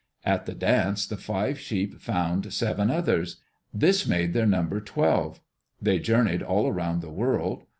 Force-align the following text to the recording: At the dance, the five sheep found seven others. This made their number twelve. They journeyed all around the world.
At 0.25 0.47
the 0.47 0.55
dance, 0.55 1.05
the 1.05 1.15
five 1.15 1.59
sheep 1.59 1.99
found 2.01 2.51
seven 2.53 2.89
others. 2.89 3.37
This 3.71 4.07
made 4.07 4.33
their 4.33 4.47
number 4.47 4.79
twelve. 4.81 5.39
They 5.79 5.99
journeyed 5.99 6.41
all 6.41 6.67
around 6.67 7.01
the 7.03 7.11
world. 7.11 7.65